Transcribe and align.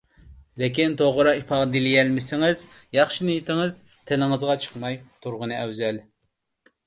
لېكىن 0.59 0.93
توغرا 1.01 1.33
ئىپادىلىيەلمىسىڭىز 1.41 2.63
ياخشى 2.97 3.27
نىيىتىڭىز 3.29 3.77
تىلىڭىزغا 4.13 4.55
چىقماي 4.65 4.97
تۇرغىنى 5.27 5.57
ئەۋزەل. 5.61 6.01